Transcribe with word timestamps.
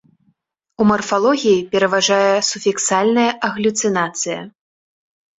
У 0.83 0.85
марфалогіі 0.91 1.59
пераважае 1.75 2.31
суфіксальная 2.49 3.27
аглюцінацыя. 3.49 4.39